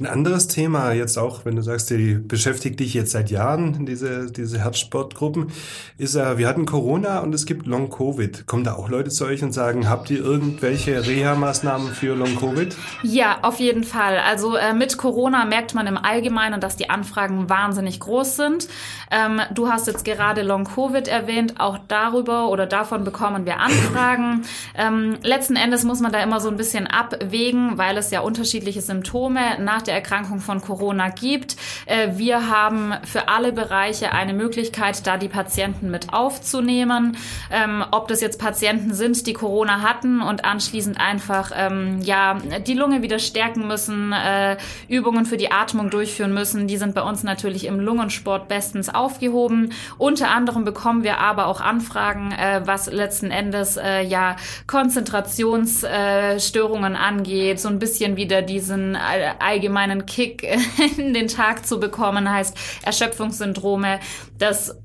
[0.00, 4.32] Ein anderes Thema jetzt auch, wenn du sagst, die beschäftigt dich jetzt seit Jahren, diese,
[4.32, 5.52] diese Herzsportgruppen,
[5.98, 8.46] ist ja, wir hatten Corona und es gibt Long-Covid.
[8.46, 12.74] Kommen da auch Leute zu euch und sagen, habt ihr irgendwelche Reha-Maßnahmen für Long-Covid?
[13.02, 14.18] Ja, auf jeden Fall.
[14.18, 18.68] Also äh, mit Corona merkt man im Allgemeinen, dass die Anfragen wahnsinnig groß sind.
[19.10, 21.60] Ähm, du hast jetzt gerade Long-Covid erwähnt.
[21.60, 24.44] Auch darüber oder davon bekommen wir Anfragen.
[24.74, 28.80] ähm, letzten Endes muss man da immer so ein bisschen abwägen, weil es ja unterschiedliche
[28.80, 31.56] Symptome nach der Erkrankung von Corona gibt.
[31.86, 37.16] Äh, wir haben für alle Bereiche eine Möglichkeit, da die Patienten mit aufzunehmen.
[37.50, 42.74] Ähm, ob das jetzt Patienten sind, die Corona hatten und anschließend einfach ähm, ja die
[42.74, 44.56] Lunge wieder stärken müssen, äh,
[44.88, 49.72] Übungen für die Atmung durchführen müssen, die sind bei uns natürlich im Lungensport bestens aufgehoben.
[49.98, 57.68] Unter anderem bekommen wir aber auch Anfragen, äh, was letzten Endes ja Konzentrationsstörungen angeht, so
[57.68, 58.96] ein bisschen wieder diesen
[59.40, 60.46] allgemeinen Kick
[60.98, 64.00] in den Tag zu bekommen, heißt Erschöpfungssyndrome,
[64.38, 64.76] das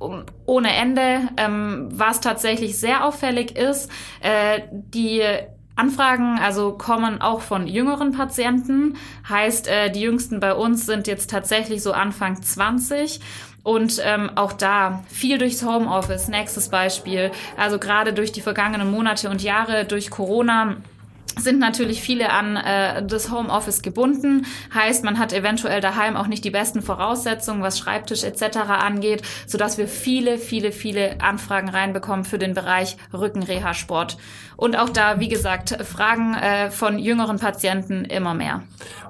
[0.45, 3.89] ohne Ende, ähm, was tatsächlich sehr auffällig ist,
[4.21, 5.23] äh, die
[5.79, 8.97] Anfragen also kommen auch von jüngeren Patienten.
[9.29, 13.21] Heißt, äh, die jüngsten bei uns sind jetzt tatsächlich so Anfang 20.
[13.63, 16.27] Und ähm, auch da viel durchs Homeoffice.
[16.27, 17.31] Nächstes Beispiel.
[17.55, 20.77] Also gerade durch die vergangenen Monate und Jahre durch Corona
[21.37, 24.45] sind natürlich viele an äh, das Homeoffice gebunden.
[24.73, 28.57] Heißt, man hat eventuell daheim auch nicht die besten Voraussetzungen, was Schreibtisch etc.
[28.67, 34.17] angeht, sodass wir viele, viele, viele Anfragen reinbekommen für den Bereich Rückenreha-Sport.
[34.57, 38.63] Und auch da, wie gesagt, Fragen äh, von jüngeren Patienten immer mehr.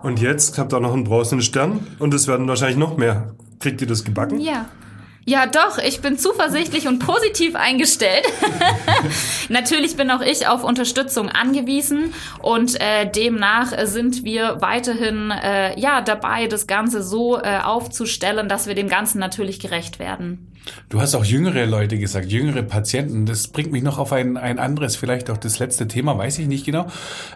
[0.04, 3.34] Und jetzt habt ihr noch einen bronzenen Stern und es werden wahrscheinlich noch mehr.
[3.60, 4.40] Kriegt ihr das gebacken?
[4.40, 4.66] Ja.
[5.30, 8.26] Ja, doch, ich bin zuversichtlich und positiv eingestellt.
[9.50, 16.02] Natürlich bin auch ich auf Unterstützung angewiesen und äh, demnach sind wir weiterhin äh, ja
[16.02, 20.50] dabei, das Ganze so äh, aufzustellen, dass wir dem Ganzen natürlich gerecht werden.
[20.90, 23.26] Du hast auch jüngere Leute gesagt, jüngere Patienten.
[23.26, 26.48] Das bringt mich noch auf ein, ein anderes, vielleicht auch das letzte Thema, weiß ich
[26.48, 26.88] nicht genau.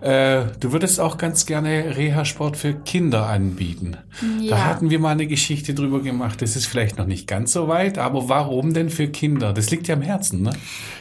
[0.01, 3.97] Äh, du würdest auch ganz gerne Reha-Sport für Kinder anbieten.
[4.39, 4.51] Ja.
[4.51, 6.41] Da hatten wir mal eine Geschichte drüber gemacht.
[6.41, 9.54] Das ist vielleicht noch nicht ganz so weit, aber warum denn für Kinder?
[9.54, 10.52] Das liegt ja am Herzen, ne?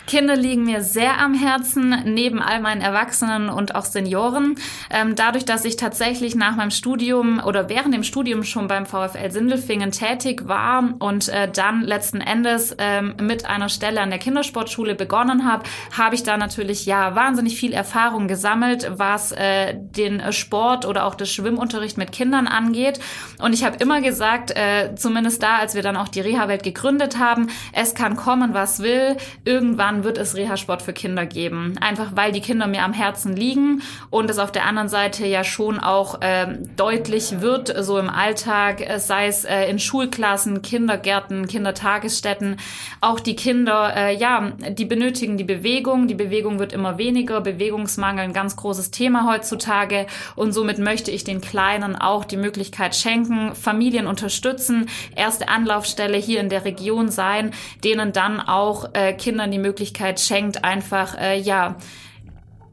[0.06, 4.56] Kinder liegen mir sehr am Herzen, neben all meinen Erwachsenen und auch Senioren.
[4.90, 9.30] Ähm, dadurch, dass ich tatsächlich nach meinem Studium oder während dem Studium schon beim VfL
[9.30, 14.94] Sindelfingen tätig war und äh, dann letzten Endes ähm, mit einer Stelle an der Kindersportschule
[14.94, 15.64] begonnen habe,
[15.96, 21.14] habe ich da natürlich ja wahnsinnig viel Erfahrung gesammelt, was äh, den Sport oder auch
[21.14, 22.98] das Schwimmunterricht mit Kindern angeht.
[23.38, 26.20] Und ich habe immer gesagt, äh, zumindest da, als wir dann auch die
[26.62, 29.16] Reha-Welt gegründet haben, es kann kommen, was will.
[29.44, 31.74] Irgendwann wird es Reha-Sport für Kinder geben.
[31.80, 35.44] Einfach weil die Kinder mir am Herzen liegen und es auf der anderen Seite ja
[35.44, 41.46] schon auch ähm, deutlich wird, so im Alltag, äh, sei es äh, in Schulklassen, Kindergärten,
[41.46, 42.56] Kindertages Tagesstätten.
[43.00, 46.06] Auch die Kinder, äh, ja, die benötigen die Bewegung.
[46.06, 47.40] Die Bewegung wird immer weniger.
[47.40, 50.06] Bewegungsmangel ein ganz großes Thema heutzutage.
[50.36, 56.40] Und somit möchte ich den Kleinen auch die Möglichkeit schenken, Familien unterstützen, erste Anlaufstelle hier
[56.40, 57.50] in der Region sein,
[57.82, 61.76] denen dann auch äh, Kindern die Möglichkeit schenkt, einfach, äh, ja,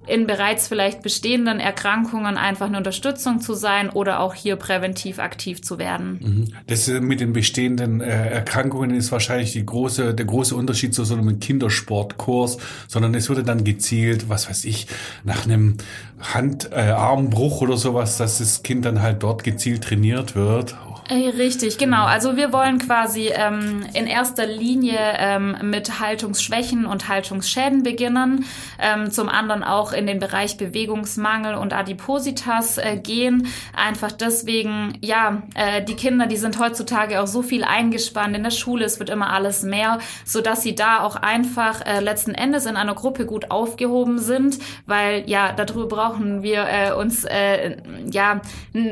[0.10, 5.62] in bereits vielleicht bestehenden Erkrankungen einfach eine Unterstützung zu sein oder auch hier präventiv aktiv
[5.62, 6.20] zu werden.
[6.22, 6.54] Mhm.
[6.68, 11.04] Das äh, mit den bestehenden äh, Erkrankungen ist wahrscheinlich die große, der große Unterschied zu
[11.04, 14.88] so einem Kindersportkurs, sondern es wurde dann gezielt, was weiß ich,
[15.24, 15.78] nach einem
[16.22, 20.76] Handarmbruch äh, oder sowas, dass das Kind dann halt dort gezielt trainiert wird
[21.12, 22.06] Richtig, genau.
[22.06, 28.46] Also wir wollen quasi ähm, in erster Linie ähm, mit Haltungsschwächen und Haltungsschäden beginnen,
[28.80, 33.48] ähm, zum anderen auch in den Bereich Bewegungsmangel und Adipositas äh, gehen.
[33.76, 38.52] Einfach deswegen, ja, äh, die Kinder, die sind heutzutage auch so viel eingespannt in der
[38.52, 42.68] Schule, es wird immer alles mehr, so dass sie da auch einfach äh, letzten Endes
[42.68, 47.78] in einer Gruppe gut aufgehoben sind, weil ja, darüber brauchen wir äh, uns äh,
[48.12, 48.42] ja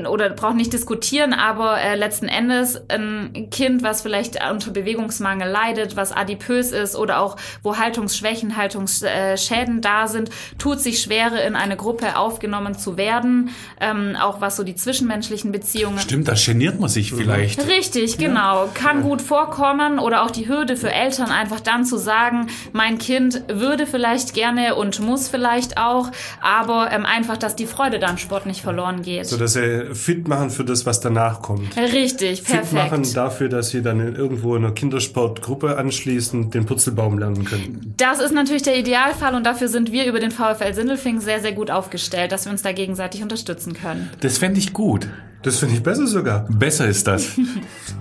[0.10, 5.96] oder brauchen nicht diskutieren, aber äh, letzten Endes ein Kind, was vielleicht unter Bewegungsmangel leidet,
[5.96, 11.76] was adipös ist oder auch wo Haltungsschwächen, Haltungsschäden da sind, tut sich schwere, in eine
[11.76, 13.50] Gruppe aufgenommen zu werden,
[13.80, 16.00] ähm, auch was so die zwischenmenschlichen Beziehungen.
[16.00, 17.68] Stimmt, da geniert man sich vielleicht.
[17.68, 18.70] Richtig, genau.
[18.74, 23.44] Kann gut vorkommen oder auch die Hürde für Eltern einfach dann zu sagen, mein Kind
[23.48, 28.46] würde vielleicht gerne und muss vielleicht auch, aber ähm, einfach, dass die Freude dann Sport
[28.46, 29.26] nicht verloren geht.
[29.26, 31.76] So dass sie fit machen für das, was danach kommt.
[31.78, 32.68] Richtig, perfekt.
[32.68, 37.94] Fit machen dafür, dass sie dann irgendwo in einer Kindersportgruppe anschließend den Purzelbaum lernen können.
[37.98, 41.54] Das ist natürlich der Idealfall und dafür sind wir über den VfL Sindelfing sehr, sehr
[41.54, 44.10] gut aufgestellt, dass wir uns da gegenseitig unterstützen können.
[44.20, 45.08] Das fände ich gut.
[45.44, 46.48] Das finde ich besser sogar.
[46.50, 47.40] Besser ist das.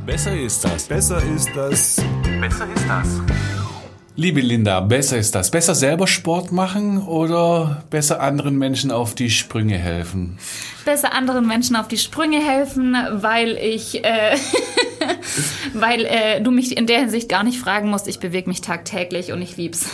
[0.04, 0.84] besser ist das.
[0.84, 1.96] Besser ist das.
[2.40, 3.55] Besser ist das.
[4.18, 5.50] Liebe Linda, besser ist das.
[5.50, 10.38] Besser selber Sport machen oder besser anderen Menschen auf die Sprünge helfen?
[10.86, 14.38] Besser anderen Menschen auf die Sprünge helfen, weil ich, äh,
[15.74, 18.08] weil äh, du mich in der Hinsicht gar nicht fragen musst.
[18.08, 19.86] Ich bewege mich tagtäglich und ich lieb's.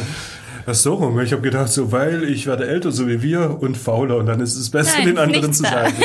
[0.66, 1.18] Ach so rum.
[1.18, 4.38] Ich habe gedacht, so weil ich werde älter, so wie wir und fauler und dann
[4.38, 5.94] ist es besser, Nein, den anderen zu sagen.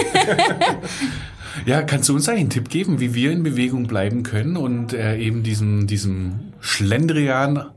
[1.66, 5.18] Ja, kannst du uns einen Tipp geben, wie wir in Bewegung bleiben können und äh,
[5.18, 7.72] eben diesem, diesem Schlendrian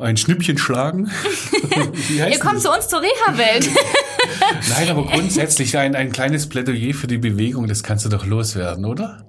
[0.00, 1.10] ein Schnippchen schlagen?
[2.10, 2.62] Ihr kommt das?
[2.62, 3.68] zu uns zur Reha-Welt.
[4.70, 8.84] Nein, aber grundsätzlich ein, ein kleines Plädoyer für die Bewegung, das kannst du doch loswerden,
[8.84, 9.26] oder?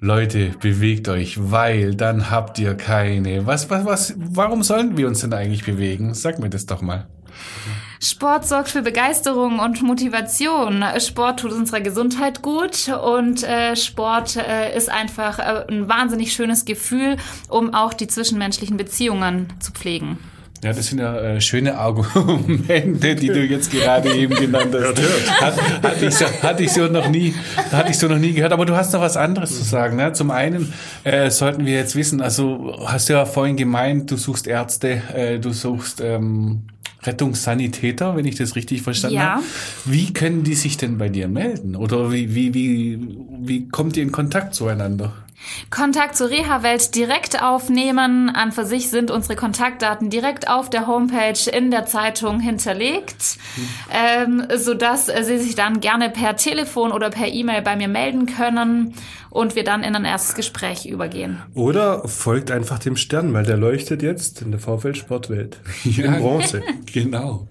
[0.00, 3.46] Leute, bewegt euch, weil dann habt ihr keine.
[3.46, 6.14] Was, was, was, warum sollen wir uns denn eigentlich bewegen?
[6.14, 7.06] Sag mir das doch mal.
[8.02, 10.82] Sport sorgt für Begeisterung und Motivation.
[10.98, 16.64] Sport tut unserer Gesundheit gut und äh, Sport äh, ist einfach äh, ein wahnsinnig schönes
[16.64, 17.18] Gefühl,
[17.50, 20.16] um auch die zwischenmenschlichen Beziehungen zu pflegen.
[20.62, 25.40] Ja, das sind ja äh, schöne Argumente, die du jetzt gerade eben genannt hast.
[25.40, 27.34] Hat, hatte, ich so, hatte ich so noch nie,
[27.70, 28.52] hatte ich so noch nie gehört.
[28.52, 29.96] Aber du hast noch was anderes zu sagen.
[29.96, 30.14] Ne?
[30.14, 30.72] Zum einen
[31.04, 35.38] äh, sollten wir jetzt wissen, also hast du ja vorhin gemeint, du suchst Ärzte, äh,
[35.38, 36.64] du suchst ähm,
[37.02, 39.34] Rettungssanitäter, wenn ich das richtig verstanden Ja.
[39.36, 39.44] habe.
[39.86, 41.76] Wie können die sich denn bei dir melden?
[41.76, 42.98] Oder wie, wie, wie,
[43.42, 45.12] wie kommt ihr in Kontakt zueinander?
[45.70, 48.28] Kontakt zur Reha-Welt direkt aufnehmen.
[48.30, 53.38] An für sich sind unsere Kontaktdaten direkt auf der Homepage in der Zeitung hinterlegt,
[53.92, 58.26] ähm, sodass äh, Sie sich dann gerne per Telefon oder per E-Mail bei mir melden
[58.26, 58.94] können
[59.30, 61.38] und wir dann in ein erstes Gespräch übergehen.
[61.54, 65.60] Oder folgt einfach dem Stern, weil der leuchtet jetzt in der VfL Sportwelt.
[65.84, 66.62] In Bronze.
[66.92, 67.46] Genau.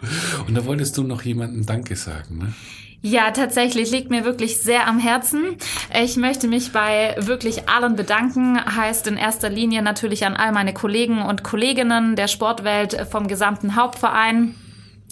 [0.48, 2.54] Und da wolltest du noch jemandem Danke sagen, ne?
[3.02, 5.56] Ja, tatsächlich liegt mir wirklich sehr am Herzen.
[5.98, 8.60] Ich möchte mich bei wirklich allen bedanken.
[8.76, 13.78] Heißt in erster Linie natürlich an all meine Kollegen und Kolleginnen der Sportwelt vom gesamten
[13.78, 14.54] Hauptverein.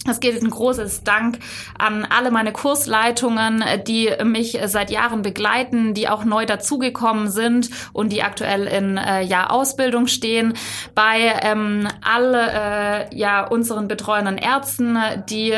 [0.06, 1.38] Es geht ein großes Dank
[1.78, 8.12] an alle meine Kursleitungen, die mich seit Jahren begleiten, die auch neu dazugekommen sind und
[8.12, 10.54] die aktuell in äh, ja, Ausbildung stehen.
[10.94, 14.98] Bei ähm, alle äh, ja, unseren betreuenden Ärzten,
[15.28, 15.54] die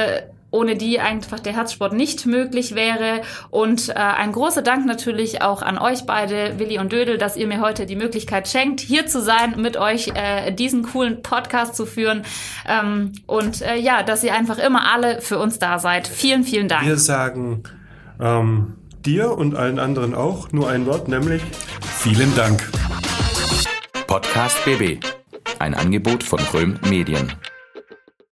[0.51, 3.23] ohne die einfach der Herzsport nicht möglich wäre.
[3.51, 7.47] Und äh, ein großer Dank natürlich auch an euch beide, Willi und Dödel, dass ihr
[7.47, 11.87] mir heute die Möglichkeit schenkt, hier zu sein, mit euch äh, diesen coolen Podcast zu
[11.87, 12.23] führen.
[12.69, 16.09] Ähm, und äh, ja, dass ihr einfach immer alle für uns da seid.
[16.09, 16.87] Vielen, vielen Dank.
[16.87, 17.63] Wir sagen
[18.21, 21.43] ähm, dir und allen anderen auch nur ein Wort, nämlich
[22.03, 22.67] Vielen Dank.
[24.07, 25.05] Podcast BB.
[25.59, 27.31] Ein Angebot von Röhm Medien.